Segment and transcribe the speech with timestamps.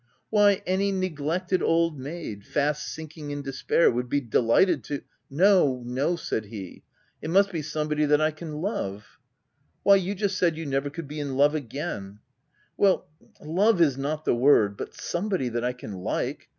[0.01, 5.01] 6( c Why, any neglected old maid, fast sinking in despair, would be delighted to
[5.15, 6.81] —*"*• No, no/ said he—
[7.21, 9.19] it must be somebody that I can love/
[9.83, 12.17] "'Why v you just said you never could be in love again V
[12.77, 13.09] "'Well,
[13.43, 16.49] love is not the word,— but somebody that I can like.